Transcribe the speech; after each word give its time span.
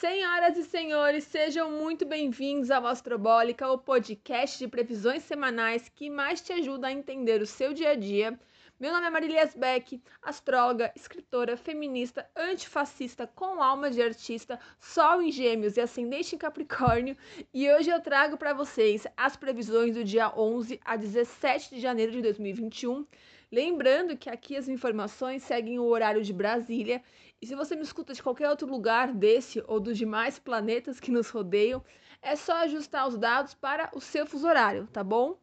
Senhoras 0.00 0.56
e 0.56 0.62
senhores, 0.62 1.24
sejam 1.24 1.72
muito 1.72 2.06
bem-vindos 2.06 2.70
ao 2.70 2.86
Astrobólica, 2.86 3.68
o 3.68 3.76
podcast 3.76 4.56
de 4.56 4.68
previsões 4.68 5.24
semanais 5.24 5.88
que 5.88 6.08
mais 6.08 6.40
te 6.40 6.52
ajuda 6.52 6.86
a 6.86 6.92
entender 6.92 7.42
o 7.42 7.46
seu 7.46 7.72
dia 7.74 7.90
a 7.90 7.94
dia. 7.96 8.38
Meu 8.78 8.92
nome 8.92 9.08
é 9.08 9.10
Marilias 9.10 9.56
Beck, 9.56 10.00
astróloga, 10.22 10.92
escritora, 10.94 11.56
feminista, 11.56 12.30
antifascista, 12.36 13.26
com 13.26 13.60
alma 13.60 13.90
de 13.90 14.00
artista, 14.00 14.60
sol 14.78 15.20
em 15.20 15.32
gêmeos 15.32 15.76
e 15.76 15.80
ascendente 15.80 16.36
em 16.36 16.38
capricórnio, 16.38 17.16
e 17.52 17.68
hoje 17.68 17.90
eu 17.90 18.00
trago 18.00 18.36
para 18.36 18.54
vocês 18.54 19.04
as 19.16 19.36
previsões 19.36 19.96
do 19.96 20.04
dia 20.04 20.32
11 20.38 20.78
a 20.84 20.94
17 20.94 21.74
de 21.74 21.80
janeiro 21.80 22.12
de 22.12 22.22
2021. 22.22 23.04
Lembrando 23.50 24.16
que 24.16 24.28
aqui 24.28 24.56
as 24.56 24.68
informações 24.68 25.42
seguem 25.42 25.78
o 25.78 25.86
horário 25.86 26.22
de 26.22 26.34
Brasília 26.34 27.02
e 27.40 27.46
se 27.46 27.54
você 27.54 27.76
me 27.76 27.82
escuta 27.82 28.12
de 28.12 28.22
qualquer 28.22 28.48
outro 28.50 28.66
lugar 28.66 29.12
desse 29.12 29.62
ou 29.66 29.78
dos 29.78 29.96
demais 29.96 30.38
planetas 30.38 30.98
que 30.98 31.10
nos 31.10 31.30
rodeiam, 31.30 31.84
é 32.20 32.34
só 32.34 32.56
ajustar 32.58 33.06
os 33.06 33.16
dados 33.16 33.54
para 33.54 33.90
o 33.94 34.00
seu 34.00 34.26
fuso 34.26 34.46
horário, 34.46 34.88
tá 34.88 35.04
bom? 35.04 35.38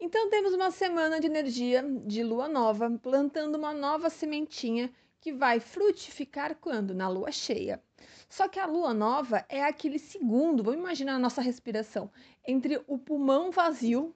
Então 0.00 0.28
temos 0.28 0.52
uma 0.52 0.72
semana 0.72 1.20
de 1.20 1.26
energia 1.26 1.82
de 2.04 2.24
lua 2.24 2.48
nova, 2.48 2.90
plantando 3.00 3.56
uma 3.56 3.72
nova 3.72 4.10
sementinha 4.10 4.92
que 5.20 5.32
vai 5.32 5.60
frutificar 5.60 6.56
quando? 6.56 6.92
Na 6.92 7.08
lua 7.08 7.30
cheia. 7.30 7.82
Só 8.28 8.48
que 8.48 8.58
a 8.58 8.66
lua 8.66 8.92
nova 8.92 9.44
é 9.48 9.62
aquele 9.62 9.98
segundo, 9.98 10.62
vamos 10.62 10.80
imaginar 10.80 11.14
a 11.14 11.18
nossa 11.18 11.40
respiração, 11.40 12.10
entre 12.46 12.82
o 12.86 12.98
pulmão 12.98 13.50
vazio, 13.50 14.14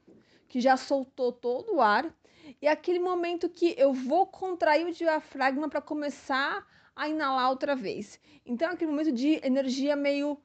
que 0.48 0.60
já 0.60 0.76
soltou 0.76 1.30
todo 1.30 1.76
o 1.76 1.80
ar, 1.80 2.12
e 2.60 2.66
é 2.66 2.70
aquele 2.70 2.98
momento 2.98 3.48
que 3.48 3.74
eu 3.76 3.92
vou 3.92 4.26
contrair 4.26 4.86
o 4.86 4.92
diafragma 4.92 5.68
para 5.68 5.80
começar 5.80 6.66
a 6.94 7.08
inalar 7.08 7.50
outra 7.50 7.76
vez. 7.76 8.20
Então 8.44 8.68
é 8.68 8.72
aquele 8.72 8.90
momento 8.90 9.12
de 9.12 9.40
energia 9.44 9.94
meio 9.94 10.38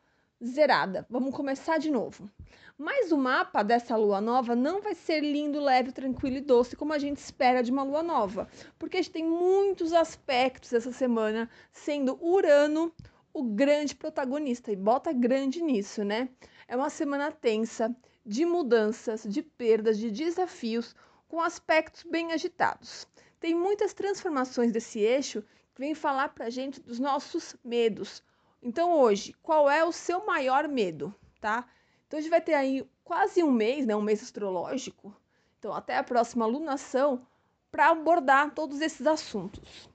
zerada. 0.44 1.06
Vamos 1.10 1.34
começar 1.36 1.78
de 1.78 1.90
novo. 1.90 2.30
Mas 2.78 3.12
o 3.12 3.18
mapa 3.18 3.64
dessa 3.64 3.96
lua 3.96 4.20
nova 4.20 4.56
não 4.56 4.82
vai 4.82 4.94
ser 4.96 5.22
lindo, 5.22 5.60
leve, 5.60 5.92
tranquilo 5.92 6.38
e 6.38 6.42
doce 6.42 6.76
como 6.76 6.92
a 6.92 6.98
gente 6.98 7.18
espera 7.18 7.62
de 7.64 7.72
uma 7.72 7.84
lua 7.84 8.04
nova, 8.04 8.50
porque 8.78 8.98
a 8.98 9.02
gente 9.02 9.14
tem 9.14 9.24
muitos 9.24 9.94
aspectos 9.94 10.74
essa 10.74 10.92
semana, 10.92 11.50
sendo 11.72 12.18
Urano 12.22 12.92
o 13.34 13.44
grande 13.44 13.96
protagonista 13.96 14.72
e 14.72 14.76
bota 14.76 15.12
grande 15.14 15.62
nisso, 15.62 16.04
né? 16.04 16.30
É 16.68 16.76
uma 16.76 16.90
semana 16.90 17.32
tensa 17.32 17.96
de 18.26 18.46
mudanças, 18.46 19.24
de 19.24 19.42
perdas, 19.42 19.98
de 19.98 20.12
desafios 20.12 20.96
com 21.34 21.42
aspectos 21.42 22.04
bem 22.04 22.32
agitados. 22.32 23.08
Tem 23.40 23.56
muitas 23.56 23.92
transformações 23.92 24.72
desse 24.72 25.00
eixo 25.00 25.42
que 25.74 25.82
vem 25.82 25.96
falar 25.96 26.30
para 26.30 26.46
a 26.46 26.50
gente 26.52 26.80
dos 26.80 27.00
nossos 27.00 27.56
medos. 27.66 28.22
Então, 28.62 29.00
hoje, 29.00 29.34
qual 29.42 29.68
é 29.68 29.84
o 29.84 29.92
seu 29.92 30.28
maior 30.28 30.68
medo, 30.68 31.12
tá? 31.42 31.68
Então, 32.06 32.20
a 32.20 32.22
gente 32.22 32.30
vai 32.30 32.40
ter 32.40 32.54
aí 32.54 32.88
quase 33.04 33.42
um 33.42 33.52
mês, 33.52 33.84
né, 33.84 33.96
um 33.96 34.02
mês 34.04 34.22
astrológico, 34.22 35.12
então 35.58 35.74
até 35.74 35.98
a 35.98 36.04
próxima 36.04 36.46
lunação, 36.46 37.26
para 37.72 37.90
abordar 37.90 38.54
todos 38.54 38.80
esses 38.80 39.08
assuntos. 39.08 39.90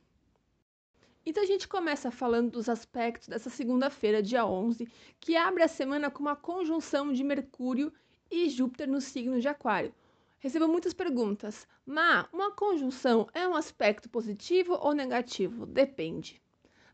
Então, 1.24 1.44
a 1.44 1.46
gente 1.46 1.68
começa 1.68 2.10
falando 2.10 2.50
dos 2.50 2.68
aspectos 2.68 3.28
dessa 3.28 3.48
segunda-feira, 3.48 4.20
dia 4.20 4.44
11, 4.44 4.90
que 5.20 5.36
abre 5.36 5.62
a 5.62 5.68
semana 5.68 6.10
com 6.10 6.18
uma 6.18 6.34
conjunção 6.34 7.12
de 7.12 7.22
Mercúrio 7.22 7.92
e 8.28 8.48
Júpiter 8.48 8.88
no 8.88 9.00
signo 9.00 9.40
de 9.40 9.46
Aquário 9.46 9.94
Recebo 10.40 10.68
muitas 10.68 10.94
perguntas. 10.94 11.66
Má, 11.84 12.28
uma 12.32 12.52
conjunção 12.52 13.26
é 13.34 13.46
um 13.48 13.56
aspecto 13.56 14.08
positivo 14.08 14.78
ou 14.80 14.92
negativo? 14.92 15.66
Depende, 15.66 16.40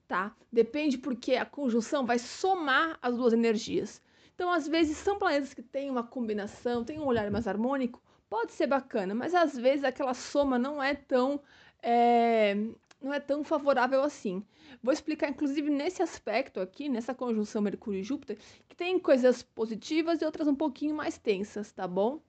tá? 0.08 0.34
Depende 0.50 0.96
porque 0.96 1.34
a 1.34 1.44
conjunção 1.44 2.06
vai 2.06 2.18
somar 2.18 2.98
as 3.02 3.16
duas 3.16 3.34
energias. 3.34 4.02
Então, 4.34 4.50
às 4.50 4.66
vezes, 4.66 4.96
são 4.96 5.18
planetas 5.18 5.52
que 5.52 5.62
têm 5.62 5.90
uma 5.90 6.02
combinação, 6.02 6.84
têm 6.84 6.98
um 6.98 7.06
olhar 7.06 7.30
mais 7.30 7.46
harmônico, 7.46 8.02
pode 8.30 8.52
ser 8.52 8.66
bacana, 8.66 9.14
mas 9.14 9.34
às 9.34 9.56
vezes 9.56 9.84
aquela 9.84 10.14
soma 10.14 10.58
não 10.58 10.82
é 10.82 10.94
tão. 10.94 11.40
É, 11.82 12.56
não 13.00 13.12
é 13.12 13.20
tão 13.20 13.44
favorável 13.44 14.02
assim. 14.02 14.42
Vou 14.82 14.92
explicar, 14.92 15.28
inclusive, 15.28 15.70
nesse 15.70 16.02
aspecto 16.02 16.60
aqui, 16.60 16.88
nessa 16.88 17.14
conjunção 17.14 17.60
Mercúrio 17.60 18.00
e 18.00 18.02
Júpiter, 18.02 18.38
que 18.68 18.74
tem 18.74 18.98
coisas 18.98 19.42
positivas 19.42 20.22
e 20.22 20.24
outras 20.24 20.48
um 20.48 20.54
pouquinho 20.54 20.94
mais 20.94 21.18
tensas, 21.18 21.70
tá 21.70 21.86
bom? 21.86 22.20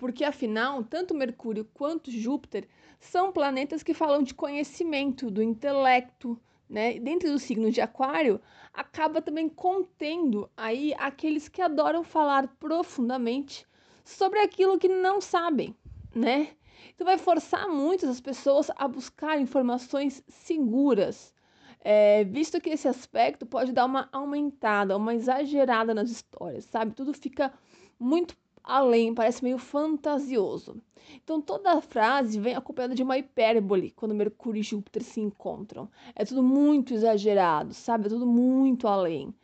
Porque 0.00 0.24
afinal, 0.24 0.82
tanto 0.82 1.14
Mercúrio 1.14 1.68
quanto 1.74 2.10
Júpiter 2.10 2.66
são 2.98 3.30
planetas 3.30 3.82
que 3.82 3.92
falam 3.92 4.22
de 4.22 4.32
conhecimento, 4.32 5.30
do 5.30 5.42
intelecto, 5.42 6.40
né? 6.66 6.98
Dentro 6.98 7.30
do 7.30 7.38
signo 7.38 7.70
de 7.70 7.82
Aquário, 7.82 8.40
acaba 8.72 9.20
também 9.20 9.46
contendo 9.46 10.48
aí 10.56 10.94
aqueles 10.96 11.50
que 11.50 11.60
adoram 11.60 12.02
falar 12.02 12.48
profundamente 12.58 13.66
sobre 14.02 14.38
aquilo 14.38 14.78
que 14.78 14.88
não 14.88 15.20
sabem, 15.20 15.76
né? 16.14 16.48
Então 16.94 17.04
vai 17.04 17.18
forçar 17.18 17.68
muitas 17.68 18.08
as 18.08 18.22
pessoas 18.22 18.70
a 18.76 18.88
buscar 18.88 19.38
informações 19.38 20.24
seguras, 20.28 21.34
é, 21.78 22.24
visto 22.24 22.58
que 22.58 22.70
esse 22.70 22.88
aspecto 22.88 23.44
pode 23.44 23.70
dar 23.70 23.84
uma 23.84 24.08
aumentada, 24.12 24.96
uma 24.96 25.14
exagerada 25.14 25.92
nas 25.92 26.10
histórias, 26.10 26.64
sabe? 26.64 26.94
Tudo 26.94 27.12
fica 27.12 27.52
muito 27.98 28.34
além, 28.62 29.14
parece 29.14 29.42
meio 29.42 29.58
fantasioso. 29.58 30.80
Então 31.22 31.40
toda 31.40 31.72
a 31.72 31.80
frase 31.80 32.38
vem 32.38 32.54
acompanhada 32.54 32.94
de 32.94 33.02
uma 33.02 33.18
hipérbole 33.18 33.90
quando 33.90 34.14
Mercúrio 34.14 34.60
e 34.60 34.62
Júpiter 34.62 35.02
se 35.02 35.20
encontram. 35.20 35.88
É 36.14 36.24
tudo 36.24 36.42
muito 36.42 36.94
exagerado, 36.94 37.74
sabe? 37.74 38.06
É 38.06 38.10
tudo 38.10 38.26
muito 38.26 38.86
além. 38.86 39.34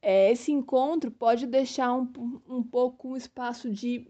É, 0.00 0.32
esse 0.32 0.50
encontro 0.50 1.10
pode 1.10 1.46
deixar 1.46 1.94
um, 1.94 2.10
um 2.48 2.62
pouco 2.62 3.10
um 3.10 3.16
espaço 3.16 3.70
de 3.70 4.08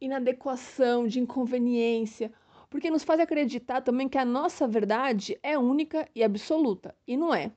inadequação, 0.00 1.06
de 1.06 1.20
inconveniência, 1.20 2.32
porque 2.68 2.90
nos 2.90 3.04
faz 3.04 3.20
acreditar 3.20 3.80
também 3.80 4.08
que 4.08 4.18
a 4.18 4.24
nossa 4.24 4.66
verdade 4.66 5.38
é 5.42 5.56
única 5.56 6.08
e 6.14 6.22
absoluta, 6.22 6.94
e 7.06 7.16
não 7.16 7.34
é. 7.34 7.52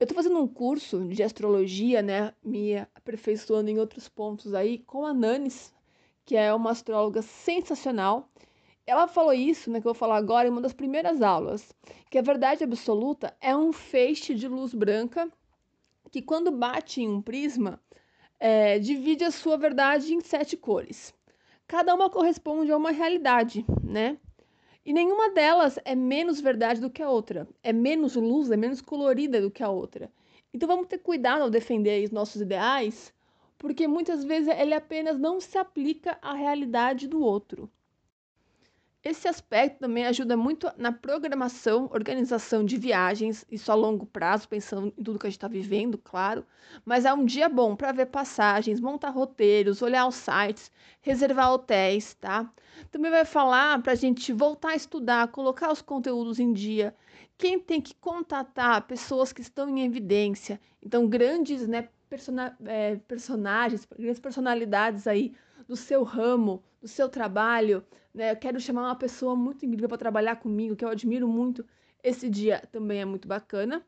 Eu 0.00 0.04
estou 0.04 0.14
fazendo 0.14 0.38
um 0.38 0.46
curso 0.46 1.04
de 1.08 1.24
astrologia, 1.24 2.00
né, 2.00 2.32
me 2.40 2.76
aperfeiçoando 2.94 3.68
em 3.68 3.80
outros 3.80 4.08
pontos 4.08 4.54
aí, 4.54 4.78
com 4.78 5.04
a 5.04 5.12
Nanis, 5.12 5.74
que 6.24 6.36
é 6.36 6.54
uma 6.54 6.70
astróloga 6.70 7.20
sensacional. 7.20 8.30
Ela 8.86 9.08
falou 9.08 9.32
isso, 9.32 9.68
né, 9.68 9.80
que 9.80 9.88
eu 9.88 9.92
vou 9.92 9.98
falar 9.98 10.16
agora, 10.16 10.46
em 10.46 10.52
uma 10.52 10.60
das 10.60 10.72
primeiras 10.72 11.20
aulas, 11.20 11.74
que 12.08 12.16
a 12.16 12.22
verdade 12.22 12.62
absoluta 12.62 13.36
é 13.40 13.56
um 13.56 13.72
feixe 13.72 14.36
de 14.36 14.46
luz 14.46 14.72
branca 14.72 15.28
que, 16.12 16.22
quando 16.22 16.52
bate 16.52 17.02
em 17.02 17.08
um 17.08 17.20
prisma, 17.20 17.80
é, 18.38 18.78
divide 18.78 19.24
a 19.24 19.32
sua 19.32 19.58
verdade 19.58 20.14
em 20.14 20.20
sete 20.20 20.56
cores. 20.56 21.12
Cada 21.66 21.92
uma 21.92 22.08
corresponde 22.08 22.70
a 22.70 22.76
uma 22.76 22.92
realidade, 22.92 23.66
né? 23.82 24.16
E 24.84 24.92
nenhuma 24.92 25.30
delas 25.30 25.78
é 25.84 25.94
menos 25.94 26.40
verdade 26.40 26.80
do 26.80 26.90
que 26.90 27.02
a 27.02 27.10
outra, 27.10 27.46
é 27.62 27.72
menos 27.72 28.16
luz, 28.16 28.50
é 28.50 28.56
menos 28.56 28.80
colorida 28.80 29.40
do 29.40 29.50
que 29.50 29.62
a 29.62 29.68
outra. 29.68 30.10
Então 30.52 30.66
vamos 30.66 30.86
ter 30.88 30.98
cuidado 30.98 31.42
ao 31.42 31.50
defender 31.50 32.04
os 32.04 32.10
nossos 32.10 32.40
ideais, 32.40 33.12
porque 33.58 33.86
muitas 33.86 34.24
vezes 34.24 34.48
ele 34.48 34.74
apenas 34.74 35.18
não 35.18 35.40
se 35.40 35.58
aplica 35.58 36.18
à 36.22 36.32
realidade 36.32 37.06
do 37.06 37.20
outro. 37.22 37.70
Esse 39.08 39.26
aspecto 39.26 39.78
também 39.78 40.04
ajuda 40.04 40.36
muito 40.36 40.70
na 40.76 40.92
programação, 40.92 41.88
organização 41.94 42.62
de 42.62 42.76
viagens, 42.76 43.42
isso 43.50 43.72
a 43.72 43.74
longo 43.74 44.04
prazo, 44.04 44.46
pensando 44.46 44.88
em 44.88 45.02
tudo 45.02 45.18
que 45.18 45.26
a 45.26 45.30
gente 45.30 45.38
está 45.38 45.48
vivendo, 45.48 45.96
claro. 45.96 46.44
Mas 46.84 47.06
é 47.06 47.14
um 47.14 47.24
dia 47.24 47.48
bom 47.48 47.74
para 47.74 47.90
ver 47.90 48.04
passagens, 48.04 48.80
montar 48.80 49.08
roteiros, 49.08 49.80
olhar 49.80 50.06
os 50.06 50.14
sites, 50.14 50.70
reservar 51.00 51.54
hotéis, 51.54 52.12
tá? 52.16 52.52
Também 52.90 53.10
vai 53.10 53.24
falar 53.24 53.82
para 53.82 53.92
a 53.92 53.96
gente 53.96 54.30
voltar 54.30 54.72
a 54.72 54.76
estudar, 54.76 55.28
colocar 55.28 55.72
os 55.72 55.80
conteúdos 55.80 56.38
em 56.38 56.52
dia. 56.52 56.94
Quem 57.38 57.58
tem 57.58 57.80
que 57.80 57.94
contatar 57.94 58.86
pessoas 58.86 59.32
que 59.32 59.40
estão 59.40 59.70
em 59.70 59.86
evidência, 59.86 60.60
então 60.82 61.08
grandes 61.08 61.66
né, 61.66 61.88
persona 62.10 62.54
é, 62.66 62.96
personagens, 62.96 63.88
grandes 63.98 64.20
personalidades 64.20 65.06
aí 65.06 65.32
do 65.68 65.76
seu 65.76 66.02
ramo, 66.02 66.64
do 66.80 66.88
seu 66.88 67.08
trabalho, 67.08 67.84
né? 68.14 68.32
Eu 68.32 68.36
quero 68.36 68.58
chamar 68.58 68.84
uma 68.84 68.96
pessoa 68.96 69.36
muito 69.36 69.66
incrível 69.66 69.88
para 69.88 69.98
trabalhar 69.98 70.36
comigo, 70.36 70.74
que 70.74 70.84
eu 70.84 70.88
admiro 70.88 71.28
muito. 71.28 71.64
Esse 72.02 72.30
dia 72.30 72.66
também 72.72 73.00
é 73.00 73.04
muito 73.04 73.28
bacana, 73.28 73.86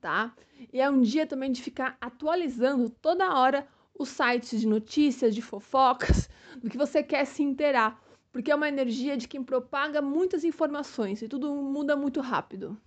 tá? 0.00 0.32
E 0.72 0.80
é 0.80 0.88
um 0.88 1.00
dia 1.00 1.26
também 1.26 1.50
de 1.50 1.60
ficar 1.60 1.96
atualizando 2.00 2.88
toda 2.88 3.34
hora 3.34 3.66
os 3.98 4.08
sites 4.08 4.60
de 4.60 4.66
notícias, 4.66 5.34
de 5.34 5.42
fofocas, 5.42 6.30
do 6.62 6.70
que 6.70 6.78
você 6.78 7.02
quer 7.02 7.24
se 7.26 7.42
inteirar, 7.42 8.00
porque 8.32 8.50
é 8.50 8.54
uma 8.54 8.68
energia 8.68 9.16
de 9.16 9.26
quem 9.26 9.42
propaga 9.42 10.00
muitas 10.00 10.44
informações 10.44 11.20
e 11.20 11.28
tudo 11.28 11.52
muda 11.54 11.96
muito 11.96 12.20
rápido. 12.20 12.80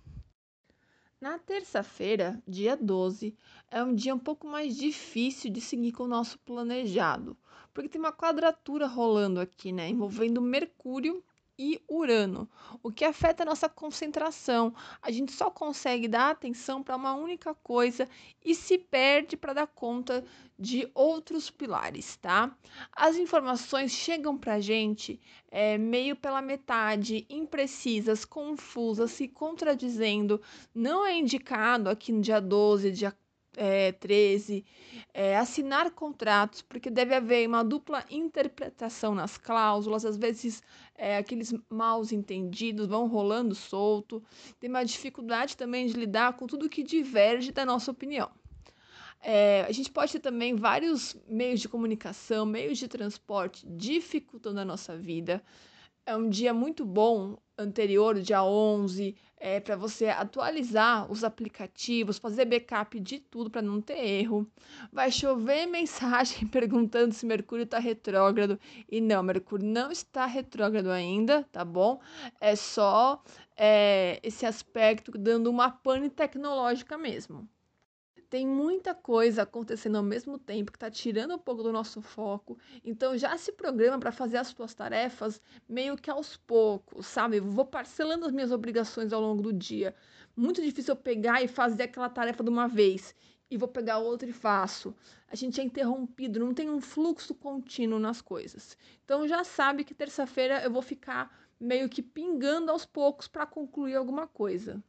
Na 1.24 1.38
terça-feira, 1.38 2.38
dia 2.46 2.76
12, 2.76 3.34
é 3.70 3.82
um 3.82 3.94
dia 3.94 4.14
um 4.14 4.18
pouco 4.18 4.46
mais 4.46 4.76
difícil 4.76 5.50
de 5.50 5.58
seguir 5.58 5.90
com 5.90 6.02
o 6.02 6.06
nosso 6.06 6.38
planejado, 6.40 7.34
porque 7.72 7.88
tem 7.88 7.98
uma 7.98 8.12
quadratura 8.12 8.86
rolando 8.86 9.40
aqui, 9.40 9.72
né, 9.72 9.88
envolvendo 9.88 10.42
Mercúrio 10.42 11.24
e 11.58 11.80
Urano, 11.88 12.48
o 12.82 12.90
que 12.90 13.04
afeta 13.04 13.42
a 13.42 13.46
nossa 13.46 13.68
concentração. 13.68 14.74
A 15.00 15.10
gente 15.10 15.32
só 15.32 15.50
consegue 15.50 16.08
dar 16.08 16.30
atenção 16.30 16.82
para 16.82 16.96
uma 16.96 17.14
única 17.14 17.54
coisa 17.54 18.08
e 18.44 18.54
se 18.54 18.78
perde 18.78 19.36
para 19.36 19.52
dar 19.52 19.66
conta 19.66 20.24
de 20.58 20.88
outros 20.94 21.50
pilares, 21.50 22.16
tá? 22.16 22.56
As 22.92 23.16
informações 23.16 23.92
chegam 23.92 24.36
para 24.36 24.54
a 24.54 24.60
gente 24.60 25.20
é, 25.50 25.78
meio 25.78 26.16
pela 26.16 26.42
metade, 26.42 27.26
imprecisas, 27.28 28.24
confusas, 28.24 29.12
se 29.12 29.28
contradizendo. 29.28 30.40
Não 30.74 31.04
é 31.04 31.16
indicado 31.16 31.88
aqui 31.88 32.12
no 32.12 32.20
dia 32.20 32.40
12, 32.40 32.90
dia 32.90 33.16
é, 33.56 33.92
13, 33.92 34.64
é, 35.12 35.36
assinar 35.36 35.90
contratos, 35.90 36.62
porque 36.62 36.90
deve 36.90 37.14
haver 37.14 37.48
uma 37.48 37.62
dupla 37.62 38.04
interpretação 38.10 39.14
nas 39.14 39.36
cláusulas, 39.36 40.04
às 40.04 40.16
vezes 40.16 40.62
é, 40.94 41.16
aqueles 41.16 41.54
maus 41.68 42.12
entendidos 42.12 42.86
vão 42.86 43.06
rolando 43.06 43.54
solto, 43.54 44.22
tem 44.60 44.70
uma 44.70 44.84
dificuldade 44.84 45.56
também 45.56 45.86
de 45.86 45.94
lidar 45.94 46.34
com 46.34 46.46
tudo 46.46 46.68
que 46.68 46.82
diverge 46.82 47.52
da 47.52 47.64
nossa 47.64 47.90
opinião. 47.90 48.30
É, 49.26 49.62
a 49.62 49.72
gente 49.72 49.90
pode 49.90 50.12
ter 50.12 50.20
também 50.20 50.54
vários 50.54 51.16
meios 51.26 51.60
de 51.60 51.68
comunicação, 51.68 52.44
meios 52.44 52.76
de 52.76 52.86
transporte 52.86 53.66
dificultando 53.66 54.60
a 54.60 54.64
nossa 54.66 54.96
vida. 54.96 55.42
É 56.04 56.14
um 56.14 56.28
dia 56.28 56.52
muito 56.52 56.84
bom 56.84 57.38
anterior, 57.56 58.20
dia 58.20 58.44
11, 58.44 59.16
é, 59.44 59.60
para 59.60 59.76
você 59.76 60.06
atualizar 60.06 61.12
os 61.12 61.22
aplicativos, 61.22 62.16
fazer 62.16 62.46
backup 62.46 62.98
de 62.98 63.18
tudo 63.18 63.50
para 63.50 63.60
não 63.60 63.78
ter 63.78 63.98
erro. 63.98 64.50
Vai 64.90 65.10
chover 65.12 65.66
mensagem 65.68 66.48
perguntando 66.48 67.12
se 67.12 67.26
Mercúrio 67.26 67.64
está 67.64 67.78
retrógrado. 67.78 68.58
E 68.90 69.02
não, 69.02 69.22
Mercúrio 69.22 69.66
não 69.66 69.92
está 69.92 70.24
retrógrado 70.24 70.90
ainda, 70.90 71.42
tá 71.52 71.62
bom? 71.62 72.00
É 72.40 72.56
só 72.56 73.22
é, 73.54 74.18
esse 74.22 74.46
aspecto 74.46 75.12
dando 75.12 75.50
uma 75.50 75.70
pane 75.70 76.08
tecnológica 76.08 76.96
mesmo 76.96 77.46
tem 78.34 78.48
muita 78.48 78.96
coisa 78.96 79.42
acontecendo 79.42 79.94
ao 79.94 80.02
mesmo 80.02 80.40
tempo 80.40 80.72
que 80.72 80.76
está 80.76 80.90
tirando 80.90 81.36
um 81.36 81.38
pouco 81.38 81.62
do 81.62 81.70
nosso 81.70 82.02
foco. 82.02 82.58
Então 82.84 83.16
já 83.16 83.38
se 83.38 83.52
programa 83.52 83.96
para 83.96 84.10
fazer 84.10 84.38
as 84.38 84.48
suas 84.48 84.74
tarefas 84.74 85.40
meio 85.68 85.96
que 85.96 86.10
aos 86.10 86.36
poucos, 86.36 87.06
sabe? 87.06 87.38
vou 87.38 87.64
parcelando 87.64 88.26
as 88.26 88.32
minhas 88.32 88.50
obrigações 88.50 89.12
ao 89.12 89.20
longo 89.20 89.40
do 89.40 89.52
dia. 89.52 89.94
Muito 90.34 90.60
difícil 90.60 90.94
eu 90.94 90.96
pegar 90.96 91.44
e 91.44 91.46
fazer 91.46 91.84
aquela 91.84 92.08
tarefa 92.08 92.42
de 92.42 92.50
uma 92.50 92.66
vez 92.66 93.14
e 93.48 93.56
vou 93.56 93.68
pegar 93.68 93.98
outra 93.98 94.28
e 94.28 94.32
faço. 94.32 94.92
A 95.28 95.36
gente 95.36 95.60
é 95.60 95.62
interrompido, 95.62 96.40
não 96.40 96.52
tem 96.52 96.68
um 96.68 96.80
fluxo 96.80 97.36
contínuo 97.36 98.00
nas 98.00 98.20
coisas. 98.20 98.76
Então 99.04 99.28
já 99.28 99.44
sabe 99.44 99.84
que 99.84 99.94
terça-feira 99.94 100.60
eu 100.64 100.72
vou 100.72 100.82
ficar 100.82 101.32
meio 101.60 101.88
que 101.88 102.02
pingando 102.02 102.72
aos 102.72 102.84
poucos 102.84 103.28
para 103.28 103.46
concluir 103.46 103.94
alguma 103.94 104.26
coisa. 104.26 104.82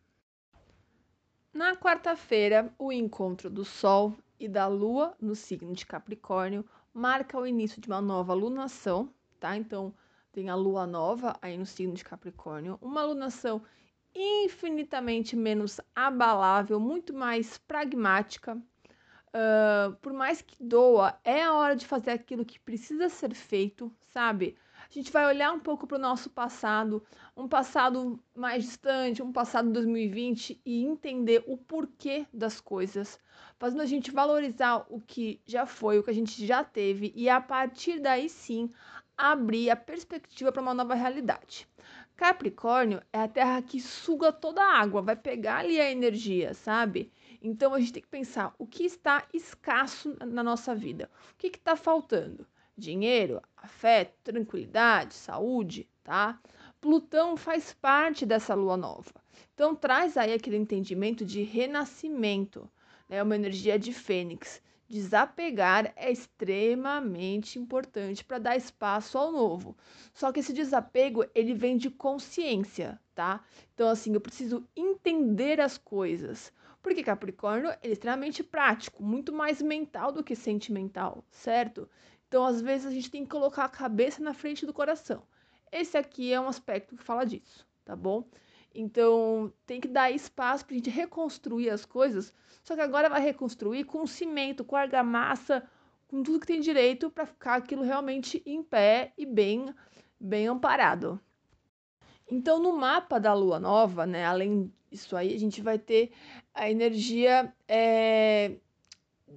Na 1.56 1.74
quarta-feira, 1.74 2.69
o 2.78 2.92
encontro 2.92 3.50
do 3.50 3.63
Sol 3.63 4.13
e 4.38 4.46
da 4.46 4.68
Lua 4.68 5.16
no 5.22 5.34
signo 5.34 5.72
de 5.72 5.86
Capricórnio 5.86 6.66
marca 6.94 7.40
o 7.40 7.48
início 7.48 7.80
de 7.80 7.88
uma 7.88 8.02
nova 8.02 8.34
lunação, 8.34 9.10
tá? 9.40 9.56
Então, 9.56 9.94
tem 10.34 10.50
a 10.50 10.56
Lua 10.56 10.86
nova 10.86 11.34
aí 11.42 11.57
no 11.57 11.66
signo 11.66 11.94
de 11.94 12.04
Capricórnio, 12.04 12.78
uma 12.81 13.06
lunação 13.06 13.62
infinitamente 14.13 15.34
menos 15.34 15.80
abalável, 15.96 16.78
muito 16.78 17.13
mais 17.13 17.57
pragmática. 17.57 18.57
Uh, 18.57 19.96
por 20.02 20.12
mais 20.12 20.42
que 20.42 20.62
doa, 20.62 21.18
é 21.24 21.42
a 21.42 21.54
hora 21.54 21.78
de 21.78 21.88
fazer 21.88 22.12
aquilo 22.12 22.44
que 22.44 22.60
precisa 22.60 23.07
ser 23.07 23.34
feito, 23.34 23.90
sabe? 24.02 24.57
A 24.90 24.94
gente 24.94 25.12
vai 25.12 25.26
olhar 25.26 25.52
um 25.52 25.60
pouco 25.60 25.88
para 25.88 25.98
o 25.98 26.02
nosso 26.02 26.30
passado, 26.30 27.04
um 27.36 27.48
passado 27.48 28.20
mais 28.36 28.64
distante, 28.64 29.22
um 29.22 29.32
passado 29.32 29.72
2020 29.72 30.62
e 30.66 30.84
entender 30.84 31.44
o 31.48 31.58
porquê 31.58 32.26
das 32.32 32.62
coisas, 32.62 33.20
fazendo 33.58 33.82
a 33.82 33.86
gente 33.86 34.12
valorizar 34.12 34.86
o 34.90 35.02
que 35.02 35.42
já 35.46 35.66
foi, 35.66 35.98
o 35.98 36.04
que 36.04 36.12
a 36.12 36.14
gente 36.14 36.46
já 36.46 36.64
teve 36.64 37.12
e 37.16 37.28
a 37.28 37.42
partir 37.42 38.00
daí 38.00 38.30
sim 38.30 38.72
abrir 39.18 39.70
a 39.70 39.76
perspectiva 39.76 40.52
para 40.52 40.62
uma 40.62 40.74
nova 40.74 40.94
realidade. 40.94 41.68
Capricórnio 42.16 43.02
é 43.12 43.20
a 43.20 43.28
terra 43.28 43.62
que 43.62 43.80
suga 43.81 44.31
toda 44.31 44.62
a 44.62 44.80
água, 44.80 45.02
vai 45.02 45.16
pegar 45.16 45.60
ali 45.60 45.81
a 45.81 45.92
energia, 45.92 46.54
sabe? 46.54 47.12
Então 47.42 47.74
a 47.74 47.80
gente 47.80 47.94
tem 47.94 48.02
que 48.02 48.08
pensar 48.08 48.54
o 48.58 48.66
que 48.66 48.86
está 48.86 49.26
escasso 49.34 50.16
na 50.26 50.44
nossa 50.44 50.74
vida, 50.74 51.10
o 51.34 51.38
que 51.38 51.48
está 51.48 51.76
faltando 51.76 52.48
dinheiro, 52.77 53.42
afeto, 53.56 54.13
tranquilidade, 54.24 55.13
saúde, 55.13 55.89
tá? 56.04 56.39
Plutão 56.81 57.36
faz 57.36 57.74
parte 57.74 58.25
dessa 58.25 58.54
lua 58.54 58.77
nova. 58.77 59.12
Então 59.54 59.75
traz 59.75 60.18
aí 60.18 60.33
aquele 60.33 60.57
entendimento 60.57 61.25
de 61.25 61.42
renascimento, 61.42 62.69
né? 63.10 63.24
Uma 63.24 63.36
energia 63.36 63.80
de 63.80 63.94
fênix. 63.94 64.62
Desapegar 64.88 65.92
é 65.95 66.12
extremamente 66.12 67.57
importante 67.57 68.24
para 68.24 68.38
dar 68.38 68.56
espaço 68.56 69.18
ao 69.18 69.31
novo. 69.31 69.75
Só 70.13 70.31
que 70.31 70.42
esse 70.42 70.54
desapego, 70.54 71.25
ele 71.33 71.56
vem 71.56 71.75
de 71.75 71.89
consciência, 71.89 73.00
tá? 73.16 73.44
Então 73.74 73.89
assim, 73.89 74.13
eu 74.13 74.21
preciso 74.21 74.68
entender 74.75 75.60
as 75.60 75.78
coisas. 75.78 76.54
Porque 76.83 77.01
Capricórnio 77.01 77.71
é 77.81 77.89
extremamente 77.89 78.44
prático, 78.44 79.01
muito 79.01 79.33
mais 79.33 79.60
mental 79.60 80.12
do 80.12 80.24
que 80.24 80.36
sentimental, 80.36 81.25
certo? 81.31 81.89
Então, 82.27 82.45
às 82.45 82.62
vezes, 82.62 82.88
a 82.88 82.92
gente 82.92 83.10
tem 83.12 83.24
que 83.24 83.30
colocar 83.30 83.66
a 83.66 83.69
cabeça 83.69 84.22
na 84.22 84.33
frente 84.33 84.66
do 84.66 84.74
coração. 84.74 85.24
Esse 85.72 85.98
aqui 85.98 86.33
é 86.33 86.39
um 86.39 86.48
aspecto 86.48 86.95
que 86.95 87.04
fala 87.04 87.25
disso, 87.25 87.68
tá 87.83 87.95
bom? 87.95 88.24
Então, 88.74 89.54
tem 89.66 89.80
que 89.80 89.88
dar 89.88 90.12
espaço 90.12 90.66
para 90.66 90.74
a 90.74 90.77
gente 90.77 90.89
reconstruir 90.89 91.69
as 91.69 91.86
coisas. 91.86 92.33
Só 92.63 92.75
que 92.75 92.81
agora 92.81 93.10
vai 93.10 93.22
reconstruir 93.22 93.86
com 93.86 94.06
cimento, 94.06 94.66
com 94.66 94.75
argamassa, 94.75 95.63
com 96.07 96.22
tudo 96.22 96.39
que 96.39 96.48
tem 96.48 96.60
direito 96.60 97.10
para 97.10 97.25
ficar 97.25 97.56
aquilo 97.56 97.83
realmente 97.83 98.42
em 98.45 98.62
pé 98.62 99.13
e 99.18 99.25
bem, 99.25 99.74
bem 100.19 100.48
amparado. 100.48 101.19
Então, 102.30 102.60
no 102.60 102.74
mapa 102.74 103.19
da 103.19 103.33
lua 103.33 103.60
nova, 103.60 104.06
né, 104.06 104.25
além 104.25 104.71
disso 104.92 105.16
aí, 105.16 105.33
a 105.33 105.39
gente 105.39 105.62
vai 105.62 105.78
ter 105.78 106.12
a 106.54 106.69
energia 106.69 107.54
é, 107.68 108.57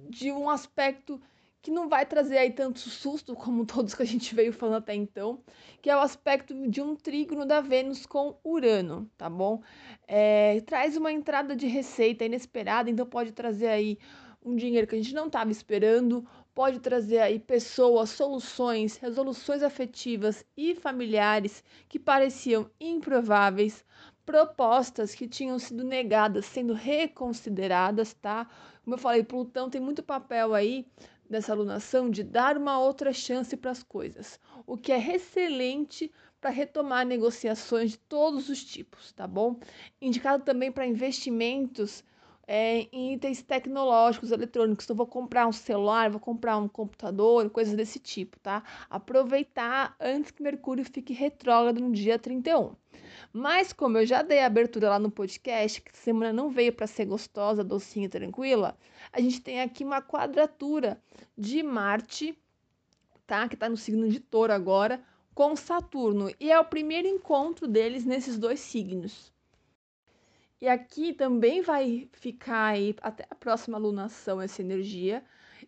de 0.09 0.31
um 0.31 0.49
aspecto 0.49 1.21
que 1.61 1.71
não 1.71 1.89
vai 1.89 2.05
trazer 2.05 2.37
aí 2.37 2.51
tanto 2.51 2.79
susto 2.79 3.35
como 3.35 3.65
todos 3.67 3.93
que 3.93 4.03
a 4.03 4.05
gente 4.05 4.33
veio 4.33 4.53
falando 4.53 4.77
até 4.77 4.95
então, 4.95 5.43
que 5.81 5.89
é 5.89 5.95
o 5.95 5.99
aspecto 5.99 6.53
de 6.67 6.81
um 6.81 6.95
trígono 6.95 7.45
da 7.45 7.61
Vênus 7.61 8.05
com 8.05 8.37
Urano, 8.43 9.09
tá 9.17 9.29
bom? 9.29 9.61
É, 10.07 10.61
traz 10.61 10.95
uma 10.95 11.11
entrada 11.11 11.55
de 11.55 11.67
receita 11.67 12.25
inesperada, 12.25 12.89
então 12.89 13.05
pode 13.05 13.31
trazer 13.31 13.67
aí 13.67 13.97
um 14.43 14.55
dinheiro 14.55 14.87
que 14.87 14.95
a 14.95 14.97
gente 14.97 15.13
não 15.13 15.27
estava 15.27 15.51
esperando, 15.51 16.25
pode 16.55 16.79
trazer 16.79 17.19
aí 17.19 17.39
pessoas, 17.39 18.09
soluções, 18.09 18.97
resoluções 18.97 19.61
afetivas 19.63 20.45
e 20.57 20.75
familiares 20.75 21.63
que 21.87 21.99
pareciam 21.99 22.69
improváveis, 22.79 23.85
propostas 24.29 25.15
que 25.15 25.27
tinham 25.27 25.57
sido 25.57 25.83
negadas 25.83 26.45
sendo 26.45 26.71
reconsideradas, 26.71 28.13
tá? 28.13 28.47
Como 28.83 28.93
eu 28.93 28.99
falei, 28.99 29.23
Plutão 29.23 29.71
tem 29.71 29.81
muito 29.81 30.03
papel 30.03 30.53
aí 30.53 30.85
dessa 31.27 31.51
alunação 31.51 32.11
de 32.11 32.23
dar 32.23 32.55
uma 32.55 32.79
outra 32.79 33.11
chance 33.11 33.57
para 33.57 33.71
as 33.71 33.81
coisas, 33.81 34.39
o 34.67 34.77
que 34.77 34.91
é 34.91 35.15
excelente 35.15 36.11
para 36.39 36.51
retomar 36.51 37.07
negociações 37.07 37.93
de 37.93 37.97
todos 37.97 38.49
os 38.49 38.63
tipos, 38.63 39.11
tá 39.13 39.25
bom? 39.25 39.59
Indicado 39.99 40.43
também 40.43 40.71
para 40.71 40.85
investimentos 40.85 42.03
é, 42.51 42.87
em 42.91 43.13
itens 43.13 43.43
tecnológicos, 43.43 44.31
eletrônicos. 44.31 44.83
Então, 44.83 44.95
vou 44.95 45.05
comprar 45.05 45.45
um 45.45 45.51
celular, 45.51 46.09
vou 46.09 46.19
comprar 46.19 46.57
um 46.57 46.67
computador, 46.67 47.47
coisas 47.51 47.75
desse 47.75 47.99
tipo, 47.99 48.39
tá? 48.39 48.63
Aproveitar 48.89 49.95
antes 49.99 50.31
que 50.31 50.41
Mercúrio 50.41 50.83
fique 50.83 51.13
retrógrado 51.13 51.79
no 51.79 51.91
dia 51.91 52.17
31. 52.17 52.73
Mas, 53.31 53.71
como 53.71 53.99
eu 53.99 54.05
já 54.07 54.23
dei 54.23 54.39
a 54.39 54.47
abertura 54.47 54.89
lá 54.89 54.97
no 54.97 55.11
podcast, 55.11 55.79
que 55.79 55.95
semana 55.95 56.33
não 56.33 56.49
veio 56.49 56.73
para 56.73 56.87
ser 56.87 57.05
gostosa, 57.05 57.63
docinha 57.63 58.07
e 58.07 58.09
tranquila, 58.09 58.75
a 59.13 59.21
gente 59.21 59.41
tem 59.41 59.61
aqui 59.61 59.83
uma 59.83 60.01
quadratura 60.01 60.99
de 61.37 61.61
Marte, 61.61 62.35
tá? 63.27 63.47
Que 63.47 63.53
está 63.53 63.69
no 63.69 63.77
signo 63.77 64.09
de 64.09 64.19
Touro 64.19 64.51
agora, 64.51 64.99
com 65.35 65.55
Saturno. 65.55 66.31
E 66.39 66.51
é 66.51 66.59
o 66.59 66.65
primeiro 66.65 67.07
encontro 67.07 67.67
deles 67.67 68.05
nesses 68.05 68.39
dois 68.39 68.59
signos. 68.59 69.31
E 70.61 70.67
aqui 70.67 71.13
também 71.13 71.61
vai 71.61 72.09
ficar 72.11 72.73
aí 72.73 72.93
até 73.01 73.25
a 73.29 73.35
próxima 73.35 73.77
lunação 73.77 74.41
essa 74.41 74.61
energia. 74.61 75.23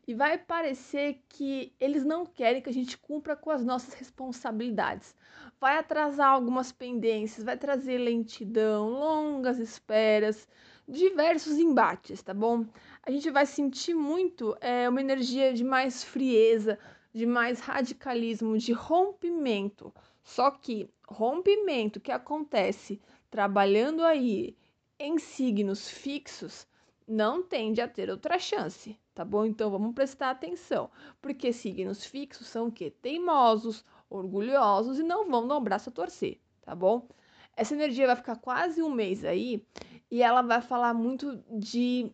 E 0.06 0.14
vai 0.14 0.38
parecer 0.38 1.22
que 1.30 1.74
eles 1.80 2.04
não 2.04 2.26
querem 2.26 2.62
que 2.62 2.70
a 2.70 2.74
gente 2.74 2.98
cumpra 2.98 3.36
com 3.36 3.50
as 3.52 3.64
nossas 3.64 3.94
responsabilidades. 3.94 5.16
Vai 5.60 5.78
atrasar 5.78 6.30
algumas 6.30 6.72
pendências, 6.72 7.46
vai 7.46 7.58
trazer 7.58 8.00
lentidão, 8.00 8.90
longas 8.90 9.60
esperas, 9.60 10.48
diversos 10.88 11.58
embates, 11.58 12.22
tá 12.22 12.34
bom? 12.34 12.66
A 13.04 13.12
gente 13.12 13.30
vai 13.30 13.46
sentir 13.46 13.94
muito 13.94 14.58
é, 14.60 14.90
uma 14.90 15.00
energia 15.00 15.54
de 15.54 15.64
mais 15.64 16.04
frieza, 16.04 16.78
de 17.14 17.26
mais 17.26 17.62
radicalismo, 17.62 18.58
de 18.58 18.74
rompimento. 18.74 19.94
Só 20.22 20.52
que 20.52 20.90
rompimento 21.08 22.00
que 22.00 22.12
acontece 22.12 23.00
trabalhando 23.30 24.04
aí 24.04 24.56
em 25.02 25.18
signos 25.18 25.90
fixos 25.90 26.68
não 27.08 27.42
tende 27.42 27.82
a 27.82 27.88
ter 27.88 28.08
outra 28.10 28.38
chance, 28.38 28.96
tá 29.16 29.26
bom? 29.26 29.46
Então 29.46 29.72
vamos 29.72 29.96
prestar 29.96 30.30
atenção, 30.30 30.92
porque 31.20 31.52
signos 31.52 32.06
fixos 32.06 32.48
são 32.48 32.68
o 32.68 32.72
quê? 32.72 32.94
Teimosos, 33.02 33.84
orgulhosos 34.08 35.00
e 35.00 35.04
não 35.04 35.28
vão 35.28 35.48
dar 35.48 35.58
o 35.58 35.62
braço 35.62 35.90
a 35.90 35.92
torcer, 35.92 36.40
tá 36.62 36.76
bom? 36.76 37.08
Essa 37.56 37.74
energia 37.74 38.06
vai 38.06 38.16
ficar 38.16 38.36
quase 38.36 38.84
um 38.84 38.92
mês 38.92 39.26
aí 39.26 39.66
e 40.10 40.22
ela 40.22 40.44
vai 40.44 40.62
falar 40.62 40.94
muito 40.94 41.44
de 41.50 42.14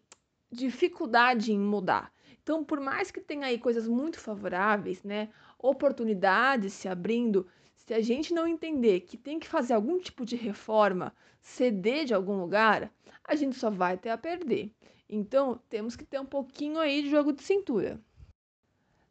dificuldade 0.50 1.52
em 1.52 1.60
mudar. 1.60 2.12
Então, 2.42 2.64
por 2.64 2.80
mais 2.80 3.12
que 3.12 3.20
tenha 3.20 3.48
aí 3.48 3.60
coisas 3.60 3.86
muito 3.86 4.18
favoráveis, 4.18 5.04
né, 5.04 5.28
oportunidades 5.60 6.72
se 6.72 6.88
abrindo, 6.88 7.46
se 7.88 7.94
a 7.94 8.02
gente 8.02 8.34
não 8.34 8.46
entender 8.46 9.00
que 9.00 9.16
tem 9.16 9.40
que 9.40 9.48
fazer 9.48 9.74
algum 9.74 9.98
tipo 9.98 10.26
de 10.26 10.36
reforma, 10.36 11.16
ceder 11.42 12.04
de 12.04 12.14
algum 12.14 12.38
lugar, 12.38 12.92
a 13.24 13.34
gente 13.34 13.56
só 13.56 13.70
vai 13.70 13.98
ter 13.98 14.10
a 14.10 14.18
perder. 14.18 14.74
Então, 15.10 15.58
temos 15.70 15.96
que 15.96 16.04
ter 16.04 16.20
um 16.20 16.26
pouquinho 16.26 16.80
aí 16.80 17.02
de 17.02 17.10
jogo 17.10 17.32
de 17.32 17.42
cintura. 17.42 17.98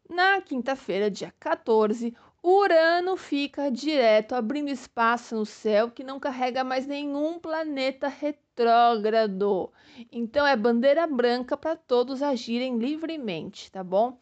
Na 0.07 0.39
quinta-feira, 0.41 1.09
dia 1.09 1.33
14, 1.39 2.15
Urano 2.43 3.17
fica 3.17 3.71
direto 3.71 4.35
abrindo 4.35 4.69
espaço 4.69 5.35
no 5.35 5.45
céu 5.45 5.89
que 5.89 6.03
não 6.03 6.19
carrega 6.19 6.63
mais 6.63 6.85
nenhum 6.85 7.39
planeta 7.39 8.07
retrógrado. 8.07 9.71
Então 10.11 10.45
é 10.45 10.55
bandeira 10.55 11.07
branca 11.07 11.57
para 11.57 11.75
todos 11.75 12.21
agirem 12.21 12.77
livremente, 12.77 13.71
tá 13.71 13.83
bom? 13.83 14.19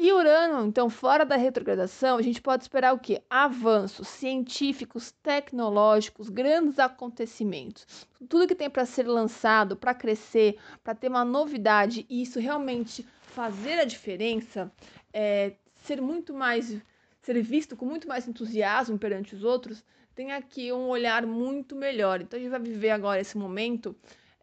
E 0.00 0.12
Urano, 0.12 0.64
então, 0.64 0.88
fora 0.88 1.24
da 1.26 1.34
retrogradação, 1.34 2.18
a 2.18 2.22
gente 2.22 2.40
pode 2.40 2.62
esperar 2.62 2.94
o 2.94 3.00
quê? 3.00 3.20
Avanços 3.28 4.06
científicos, 4.06 5.10
tecnológicos, 5.10 6.28
grandes 6.28 6.78
acontecimentos. 6.78 8.06
Tudo 8.28 8.46
que 8.46 8.54
tem 8.54 8.70
para 8.70 8.86
ser 8.86 9.08
lançado, 9.08 9.74
para 9.76 9.92
crescer, 9.92 10.56
para 10.84 10.94
ter 10.94 11.08
uma 11.08 11.24
novidade 11.24 12.06
e 12.08 12.22
isso 12.22 12.38
realmente 12.38 13.04
fazer 13.22 13.80
a 13.80 13.84
diferença, 13.84 14.70
é, 15.12 15.54
ser 15.74 16.00
muito 16.00 16.32
mais, 16.32 16.80
ser 17.20 17.42
visto 17.42 17.76
com 17.76 17.84
muito 17.84 18.06
mais 18.06 18.28
entusiasmo 18.28 18.96
perante 18.96 19.34
os 19.34 19.42
outros, 19.42 19.82
tem 20.14 20.30
aqui 20.30 20.72
um 20.72 20.86
olhar 20.86 21.26
muito 21.26 21.74
melhor. 21.74 22.20
Então 22.20 22.38
a 22.38 22.40
gente 22.40 22.52
vai 22.52 22.60
viver 22.60 22.90
agora 22.90 23.20
esse 23.20 23.36
momento 23.36 23.96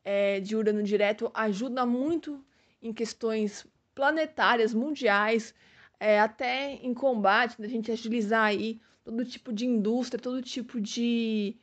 é, 0.04 0.42
de 0.42 0.54
Urano 0.54 0.84
direto, 0.84 1.32
ajuda 1.34 1.86
muito 1.86 2.44
em 2.84 2.92
questões 2.92 3.66
planetárias, 3.96 4.74
mundiais, 4.74 5.56
é, 6.00 6.20
até 6.20 6.74
em 6.74 6.94
combate, 6.94 7.60
da 7.60 7.68
gente 7.68 7.92
agilizar 7.92 8.44
aí 8.44 8.82
todo 9.04 9.24
tipo 9.24 9.54
de 9.54 9.66
indústria, 9.66 10.22
todo 10.22 10.42
tipo 10.42 10.82
de, 10.82 11.56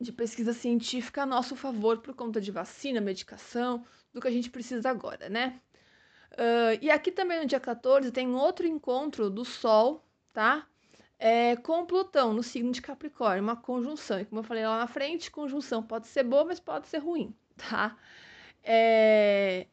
de 0.00 0.12
pesquisa 0.12 0.52
científica 0.52 1.22
a 1.22 1.26
nosso 1.26 1.56
favor 1.56 1.98
por 1.98 2.14
conta 2.14 2.40
de 2.40 2.50
vacina, 2.52 3.00
medicação, 3.00 3.84
do 4.12 4.20
que 4.20 4.28
a 4.28 4.30
gente 4.30 4.50
precisa 4.50 4.90
agora, 4.90 5.28
né? 5.28 5.60
Uh, 6.32 6.78
e 6.82 6.90
aqui 6.90 7.12
também 7.12 7.40
no 7.40 7.46
dia 7.46 7.60
14 7.60 8.10
tem 8.10 8.34
outro 8.34 8.66
encontro 8.66 9.30
do 9.30 9.44
Sol, 9.44 10.04
tá? 10.32 10.66
É, 11.18 11.56
com 11.56 11.86
Plutão 11.86 12.32
no 12.32 12.42
signo 12.42 12.72
de 12.72 12.82
Capricórnio, 12.82 13.42
uma 13.42 13.56
conjunção. 13.56 14.20
E 14.20 14.24
como 14.24 14.40
eu 14.40 14.44
falei 14.44 14.66
lá 14.66 14.78
na 14.78 14.86
frente, 14.88 15.30
conjunção 15.30 15.82
pode 15.82 16.08
ser 16.08 16.24
boa, 16.24 16.44
mas 16.44 16.58
pode 16.58 16.88
ser 16.88 16.98
ruim, 16.98 17.34
tá? 17.56 17.96
É, 18.62 19.66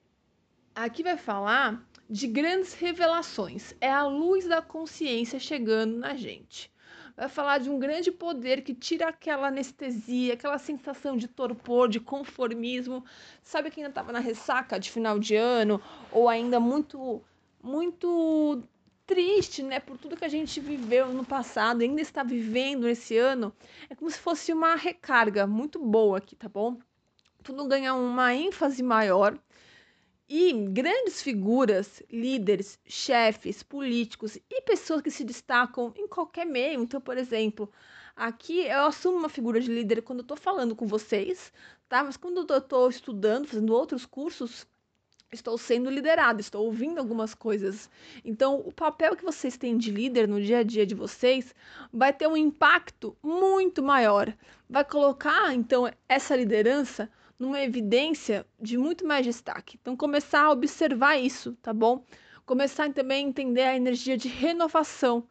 aqui 0.75 1.03
vai 1.03 1.17
falar 1.17 1.83
de 2.09 2.27
grandes 2.27 2.73
revelações. 2.73 3.73
É 3.79 3.91
a 3.91 4.05
luz 4.05 4.47
da 4.47 4.61
consciência 4.61 5.39
chegando 5.39 5.97
na 5.97 6.15
gente. 6.15 6.71
Vai 7.15 7.29
falar 7.29 7.59
de 7.59 7.69
um 7.69 7.77
grande 7.77 8.11
poder 8.11 8.63
que 8.63 8.73
tira 8.73 9.09
aquela 9.09 9.47
anestesia, 9.47 10.33
aquela 10.33 10.57
sensação 10.57 11.15
de 11.15 11.27
torpor, 11.27 11.87
de 11.87 11.99
conformismo. 11.99 13.05
Sabe 13.43 13.69
quem 13.69 13.83
ainda 13.83 13.91
estava 13.91 14.11
na 14.11 14.19
ressaca 14.19 14.79
de 14.79 14.89
final 14.89 15.19
de 15.19 15.35
ano 15.35 15.81
ou 16.11 16.27
ainda 16.27 16.59
muito 16.59 17.21
muito 17.63 18.63
triste, 19.05 19.61
né, 19.61 19.79
por 19.79 19.97
tudo 19.97 20.15
que 20.15 20.25
a 20.25 20.29
gente 20.29 20.59
viveu 20.59 21.13
no 21.13 21.23
passado, 21.23 21.81
ainda 21.81 22.01
está 22.01 22.23
vivendo 22.23 22.87
esse 22.87 23.17
ano, 23.17 23.53
é 23.89 23.93
como 23.93 24.09
se 24.09 24.17
fosse 24.17 24.53
uma 24.53 24.75
recarga 24.75 25.45
muito 25.45 25.77
boa 25.77 26.17
aqui, 26.17 26.33
tá 26.33 26.47
bom? 26.47 26.77
Tudo 27.43 27.67
ganha 27.67 27.93
uma 27.93 28.33
ênfase 28.33 28.81
maior 28.81 29.37
e 30.33 30.53
grandes 30.53 31.21
figuras, 31.21 32.01
líderes, 32.09 32.79
chefes, 32.85 33.61
políticos 33.61 34.37
e 34.49 34.61
pessoas 34.61 35.01
que 35.01 35.11
se 35.11 35.25
destacam 35.25 35.93
em 35.97 36.07
qualquer 36.07 36.45
meio. 36.45 36.81
Então, 36.81 37.01
por 37.01 37.17
exemplo, 37.17 37.69
aqui 38.15 38.61
eu 38.61 38.85
assumo 38.85 39.17
uma 39.17 39.27
figura 39.27 39.59
de 39.59 39.69
líder 39.69 40.01
quando 40.01 40.19
eu 40.19 40.23
estou 40.23 40.37
falando 40.37 40.73
com 40.73 40.87
vocês, 40.87 41.51
tá? 41.89 42.01
Mas 42.01 42.15
quando 42.15 42.47
eu 42.49 42.57
estou 42.59 42.89
estudando, 42.89 43.45
fazendo 43.45 43.73
outros 43.73 44.05
cursos, 44.05 44.65
estou 45.33 45.57
sendo 45.57 45.89
liderado, 45.89 46.39
estou 46.39 46.65
ouvindo 46.65 46.99
algumas 46.99 47.35
coisas. 47.35 47.89
Então, 48.23 48.55
o 48.55 48.71
papel 48.71 49.17
que 49.17 49.25
vocês 49.25 49.57
têm 49.57 49.77
de 49.77 49.91
líder 49.91 50.29
no 50.29 50.41
dia 50.41 50.59
a 50.59 50.63
dia 50.63 50.85
de 50.85 50.95
vocês 50.95 51.53
vai 51.91 52.13
ter 52.13 52.27
um 52.27 52.37
impacto 52.37 53.17
muito 53.21 53.83
maior. 53.83 54.33
Vai 54.69 54.85
colocar, 54.85 55.53
então, 55.53 55.91
essa 56.07 56.37
liderança 56.37 57.11
numa 57.41 57.59
evidência 57.59 58.45
de 58.59 58.77
muito 58.77 59.03
mais 59.03 59.25
destaque. 59.25 59.75
Então, 59.81 59.97
começar 59.97 60.43
a 60.43 60.51
observar 60.51 61.17
isso, 61.17 61.57
tá 61.59 61.73
bom? 61.73 62.05
Começar 62.45 62.93
também 62.93 63.25
a 63.25 63.27
entender 63.27 63.63
a 63.63 63.75
energia 63.75 64.15
de 64.15 64.27
renovação, 64.27 65.27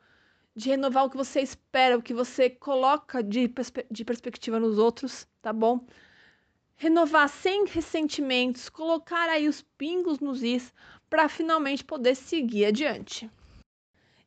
de 0.53 0.71
renovar 0.71 1.05
o 1.05 1.11
que 1.11 1.17
você 1.17 1.41
espera, 1.41 1.97
o 1.97 2.03
que 2.03 2.13
você 2.13 2.51
coloca 2.51 3.23
de, 3.23 3.47
perspe 3.47 3.87
de 3.89 4.05
perspectiva 4.05 4.59
nos 4.59 4.77
outros, 4.77 5.29
tá 5.41 5.53
bom? 5.53 5.87
Renovar 6.75 7.29
sem 7.29 7.65
ressentimentos, 7.67 8.69
colocar 8.69 9.29
aí 9.29 9.47
os 9.47 9.63
pingos 9.79 10.19
nos 10.19 10.43
is 10.43 10.75
para 11.09 11.29
finalmente 11.29 11.85
poder 11.85 12.17
seguir 12.17 12.65
adiante. 12.65 13.31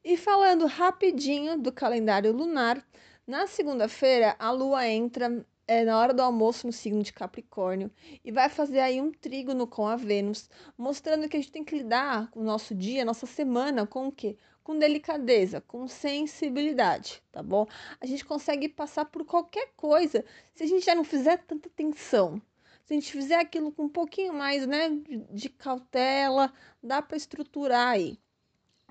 E 0.02 0.16
falando 0.16 0.68
rapidinho 0.68 1.60
do 1.60 1.70
calendário 1.70 2.32
lunar, 2.32 2.82
na 3.28 3.46
segunda-feira 3.46 4.38
a 4.40 4.52
lua 4.52 4.88
entra 4.88 5.46
é 5.68 5.84
na 5.84 5.98
hora 5.98 6.14
do 6.14 6.22
almoço 6.22 6.68
no 6.68 6.74
signo 6.74 7.02
de 7.02 7.14
Capricórnio 7.14 7.92
e 8.24 8.32
vai 8.32 8.50
fazer 8.50 8.80
aí 8.80 9.02
um 9.02 9.12
trígono 9.12 9.66
com 9.66 9.88
a 9.88 9.96
Vênus, 9.96 10.50
mostrando 10.78 11.28
que 11.30 11.38
a 11.38 11.40
gente 11.40 11.52
tem 11.52 11.64
que 11.64 11.78
lidar 11.78 12.30
com 12.32 12.42
o 12.42 12.44
nosso 12.44 12.76
dia, 12.76 13.06
nossa 13.06 13.26
semana, 13.26 13.88
com 13.88 14.08
o 14.08 14.12
quê? 14.12 14.38
Com 14.64 14.78
delicadeza, 14.78 15.62
com 15.62 15.88
sensibilidade, 15.88 17.22
tá 17.32 17.42
bom? 17.42 17.66
A 18.00 18.06
gente 18.06 18.24
consegue 18.24 18.70
passar 18.70 19.06
por 19.06 19.26
qualquer 19.26 19.70
coisa 19.76 20.24
se 20.54 20.64
a 20.64 20.68
gente 20.68 20.86
já 20.86 20.96
não 20.96 21.04
fizer 21.04 21.38
tanta 21.38 21.70
tensão. 21.70 22.42
Se 22.86 22.94
a 22.94 22.96
gente 22.96 23.12
fizer 23.12 23.40
aquilo 23.40 23.72
com 23.72 23.84
um 23.84 23.90
pouquinho 23.90 24.34
mais, 24.34 24.68
né, 24.68 24.90
de, 25.32 25.50
cautela, 25.50 26.52
dá 26.82 27.02
para 27.02 27.16
estruturar 27.16 27.90
aí. 27.90 28.20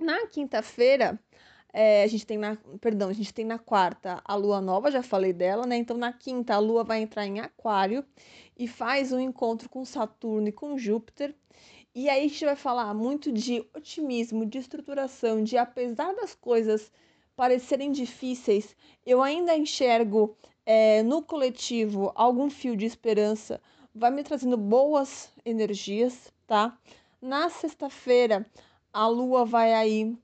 Na 0.00 0.26
quinta-feira, 0.26 1.21
é, 1.73 2.02
a 2.02 2.07
gente 2.07 2.26
tem 2.26 2.37
na, 2.37 2.59
perdão, 2.81 3.09
a 3.09 3.12
gente 3.12 3.33
tem 3.33 3.45
na 3.45 3.59
quarta 3.59 4.21
a 4.25 4.35
lua 4.35 4.61
nova, 4.61 4.91
já 4.91 5.02
falei 5.02 5.33
dela, 5.33 5.67
né? 5.67 5.76
Então 5.76 5.97
na 5.97 6.12
quinta 6.12 6.55
a 6.55 6.59
lua 6.59 6.85
vai 6.85 7.00
entrar 7.00 7.26
em 7.26 7.41
Aquário 7.41 8.05
e 8.59 8.69
faz 8.69 9.12
um 9.12 9.19
encontro 9.19 9.69
com 9.69 9.85
Saturno 9.85 10.49
e 10.49 10.52
com 10.52 10.76
Júpiter. 10.76 11.35
E 11.95 12.09
aí 12.09 12.25
a 12.25 12.29
gente 12.29 12.45
vai 12.45 12.57
falar 12.57 12.93
muito 12.95 13.33
de 13.33 13.64
otimismo, 13.75 14.47
de 14.47 14.59
estruturação, 14.59 15.43
de 15.43 15.57
apesar 15.57 16.14
das 16.14 16.35
coisas 16.35 16.91
parecerem 17.35 17.91
difíceis, 17.91 18.76
eu 19.05 19.23
ainda 19.23 19.57
enxergo 19.57 20.37
é, 20.64 21.02
no 21.02 21.23
coletivo 21.23 22.12
algum 22.14 22.49
fio 22.50 22.76
de 22.76 22.87
esperança, 22.87 23.61
vai 23.95 24.11
me 24.11 24.23
trazendo 24.23 24.57
boas 24.57 25.31
energias, 25.45 26.33
tá? 26.47 26.79
Na 27.21 27.49
sexta-feira 27.49 28.47
a 28.93 29.07
lua 29.07 29.45
vai 29.45 29.73
aí 29.73 30.17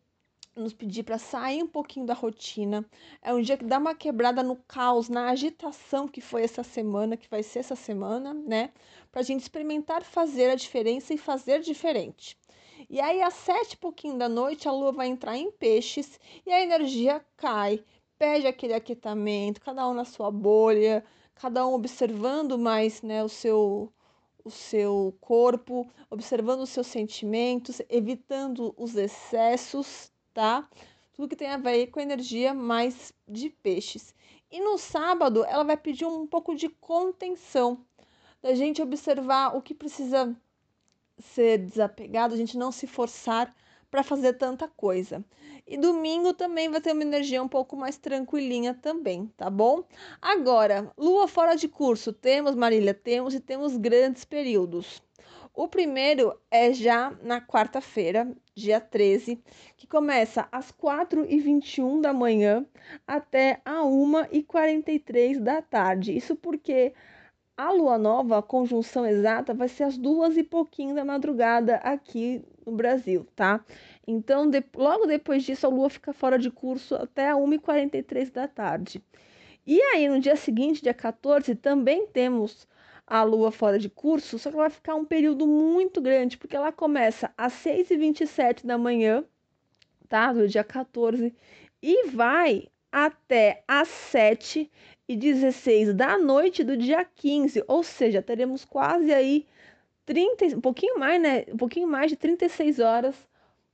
nos 0.58 0.74
pedir 0.74 1.02
para 1.02 1.18
sair 1.18 1.62
um 1.62 1.66
pouquinho 1.66 2.06
da 2.06 2.14
rotina. 2.14 2.84
É 3.22 3.32
um 3.32 3.40
dia 3.40 3.56
que 3.56 3.64
dá 3.64 3.78
uma 3.78 3.94
quebrada 3.94 4.42
no 4.42 4.56
caos, 4.56 5.08
na 5.08 5.28
agitação 5.28 6.08
que 6.08 6.20
foi 6.20 6.42
essa 6.42 6.62
semana, 6.62 7.16
que 7.16 7.28
vai 7.28 7.42
ser 7.42 7.60
essa 7.60 7.76
semana, 7.76 8.34
né? 8.34 8.70
Para 9.10 9.20
a 9.20 9.24
gente 9.24 9.42
experimentar 9.42 10.02
fazer 10.02 10.50
a 10.50 10.54
diferença 10.54 11.14
e 11.14 11.18
fazer 11.18 11.60
diferente. 11.60 12.36
E 12.88 13.00
aí, 13.00 13.22
às 13.22 13.34
sete 13.34 13.72
e 13.72 13.76
pouquinho 13.76 14.18
da 14.18 14.28
noite, 14.28 14.68
a 14.68 14.72
lua 14.72 14.92
vai 14.92 15.08
entrar 15.08 15.36
em 15.36 15.50
peixes 15.50 16.18
e 16.46 16.52
a 16.52 16.62
energia 16.62 17.24
cai, 17.36 17.82
pede 18.18 18.46
aquele 18.46 18.74
aquietamento, 18.74 19.60
cada 19.60 19.88
um 19.88 19.94
na 19.94 20.04
sua 20.04 20.30
bolha, 20.30 21.04
cada 21.34 21.66
um 21.66 21.74
observando 21.74 22.58
mais 22.58 23.02
né, 23.02 23.22
o 23.22 23.28
seu 23.28 23.92
o 24.44 24.50
seu 24.50 25.14
corpo, 25.20 25.86
observando 26.10 26.62
os 26.62 26.70
seus 26.70 26.86
sentimentos, 26.86 27.82
evitando 27.90 28.74
os 28.78 28.96
excessos, 28.96 30.10
tá? 30.38 30.68
Tudo 31.14 31.26
que 31.26 31.34
tem 31.34 31.48
a 31.48 31.56
ver 31.56 31.88
com 31.88 31.98
energia 31.98 32.54
mais 32.54 33.12
de 33.26 33.50
peixes. 33.50 34.14
E 34.48 34.60
no 34.60 34.78
sábado, 34.78 35.44
ela 35.44 35.64
vai 35.64 35.76
pedir 35.76 36.04
um 36.04 36.28
pouco 36.28 36.54
de 36.54 36.68
contenção, 36.68 37.84
da 38.40 38.54
gente 38.54 38.80
observar 38.80 39.56
o 39.56 39.60
que 39.60 39.74
precisa 39.74 40.32
ser 41.18 41.58
desapegado, 41.58 42.34
a 42.34 42.36
gente 42.36 42.56
não 42.56 42.70
se 42.70 42.86
forçar 42.86 43.52
para 43.90 44.04
fazer 44.04 44.34
tanta 44.34 44.68
coisa. 44.68 45.24
E 45.66 45.76
domingo 45.76 46.32
também 46.32 46.68
vai 46.68 46.80
ter 46.80 46.92
uma 46.92 47.02
energia 47.02 47.42
um 47.42 47.48
pouco 47.48 47.76
mais 47.76 47.98
tranquilinha 47.98 48.74
também, 48.74 49.26
tá 49.36 49.50
bom? 49.50 49.82
Agora, 50.22 50.92
lua 50.96 51.26
fora 51.26 51.56
de 51.56 51.66
curso, 51.66 52.12
temos, 52.12 52.54
Marília, 52.54 52.94
temos 52.94 53.34
e 53.34 53.40
temos 53.40 53.76
grandes 53.76 54.24
períodos. 54.24 55.02
O 55.58 55.66
primeiro 55.66 56.38
é 56.52 56.72
já 56.72 57.12
na 57.20 57.40
quarta-feira, 57.40 58.32
dia 58.54 58.80
13, 58.80 59.42
que 59.76 59.88
começa 59.88 60.46
às 60.52 60.70
4h21 60.70 62.00
da 62.00 62.12
manhã 62.12 62.64
até 63.04 63.60
a 63.64 63.80
1h43 63.82 65.40
da 65.40 65.60
tarde. 65.60 66.16
Isso 66.16 66.36
porque 66.36 66.94
a 67.56 67.72
lua 67.72 67.98
nova, 67.98 68.38
a 68.38 68.42
conjunção 68.42 69.04
exata, 69.04 69.52
vai 69.52 69.66
ser 69.66 69.82
às 69.82 69.98
duas 69.98 70.36
e 70.36 70.44
pouquinho 70.44 70.94
da 70.94 71.04
madrugada 71.04 71.74
aqui 71.78 72.40
no 72.64 72.70
Brasil, 72.70 73.26
tá? 73.34 73.64
Então, 74.06 74.48
de, 74.48 74.62
logo 74.76 75.06
depois 75.06 75.42
disso, 75.42 75.66
a 75.66 75.70
lua 75.70 75.90
fica 75.90 76.12
fora 76.12 76.38
de 76.38 76.52
curso 76.52 76.94
até 76.94 77.30
a 77.30 77.34
1h43 77.34 78.30
da 78.30 78.46
tarde. 78.46 79.02
E 79.66 79.82
aí, 79.82 80.08
no 80.08 80.20
dia 80.20 80.36
seguinte, 80.36 80.84
dia 80.84 80.94
14, 80.94 81.56
também 81.56 82.06
temos 82.06 82.68
a 83.08 83.22
lua 83.22 83.50
fora 83.50 83.78
de 83.78 83.88
curso, 83.88 84.38
só 84.38 84.50
que 84.50 84.56
vai 84.56 84.70
ficar 84.70 84.94
um 84.94 85.04
período 85.04 85.46
muito 85.46 86.00
grande, 86.00 86.36
porque 86.36 86.56
ela 86.56 86.70
começa 86.70 87.32
às 87.36 87.52
6h27 87.54 88.66
da 88.66 88.76
manhã, 88.76 89.24
tá? 90.08 90.32
Do 90.32 90.46
dia 90.46 90.62
14, 90.62 91.34
e 91.82 92.08
vai 92.08 92.68
até 92.92 93.62
às 93.66 93.88
7 93.88 94.70
e 95.08 95.16
16 95.16 95.94
da 95.94 96.18
noite 96.18 96.62
do 96.62 96.76
dia 96.76 97.04
15, 97.04 97.64
ou 97.66 97.82
seja, 97.82 98.22
teremos 98.22 98.64
quase 98.64 99.12
aí 99.12 99.46
30, 100.04 100.56
um 100.56 100.60
pouquinho 100.60 100.98
mais, 100.98 101.20
né? 101.20 101.44
Um 101.52 101.56
pouquinho 101.56 101.88
mais 101.88 102.10
de 102.10 102.16
36 102.16 102.78
horas 102.78 103.14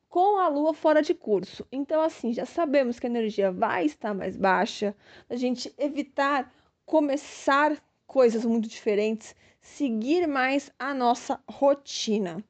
com 0.08 0.38
a 0.38 0.46
lua 0.46 0.72
fora 0.72 1.02
de 1.02 1.12
curso. 1.12 1.66
Então, 1.72 2.00
assim, 2.00 2.32
já 2.32 2.46
sabemos 2.46 3.00
que 3.00 3.06
a 3.06 3.10
energia 3.10 3.50
vai 3.50 3.84
estar 3.84 4.14
mais 4.14 4.36
baixa, 4.36 4.94
a 5.28 5.34
gente 5.34 5.74
evitar 5.76 6.52
começar 6.86 7.76
coisas 8.06 8.44
muito 8.44 8.68
diferentes, 8.68 9.34
seguir 9.60 10.26
mais 10.26 10.70
a 10.78 10.94
nossa 10.94 11.40
rotina. 11.48 12.44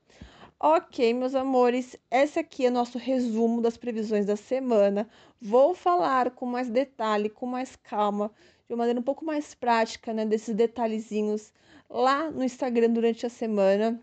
Ok, 0.59 1.13
meus 1.13 1.35
amores, 1.35 1.97
esse 2.11 2.39
aqui 2.39 2.67
é 2.67 2.71
nosso 2.71 2.97
resumo 2.97 3.61
das 3.61 3.77
previsões 3.77 4.25
da 4.25 4.37
semana. 4.37 5.09
Vou 5.41 5.75
falar 5.75 6.31
com 6.31 6.47
mais 6.47 6.71
detalhe, 6.71 7.29
com 7.29 7.45
mais 7.47 7.77
calma, 7.77 8.31
de 8.67 8.73
uma 8.73 8.79
maneira 8.79 9.01
um 9.01 9.03
pouco 9.03 9.25
mais 9.25 9.55
prática, 9.55 10.13
né, 10.13 10.25
desses 10.25 10.55
detalhezinhos 10.55 11.53
lá 11.91 12.31
no 12.31 12.43
Instagram 12.43 12.91
durante 12.91 13.27
a 13.27 13.29
semana. 13.29 14.01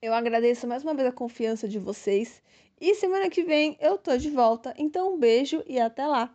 Eu 0.00 0.14
agradeço 0.14 0.66
mais 0.66 0.82
uma 0.82 0.94
vez 0.94 1.06
a 1.06 1.12
confiança 1.12 1.68
de 1.68 1.78
vocês 1.78 2.42
e 2.80 2.94
semana 2.94 3.28
que 3.28 3.42
vem 3.42 3.76
eu 3.78 3.98
tô 3.98 4.16
de 4.16 4.30
volta. 4.30 4.72
Então, 4.78 5.14
um 5.14 5.18
beijo 5.18 5.62
e 5.66 5.78
até 5.78 6.06
lá. 6.06 6.34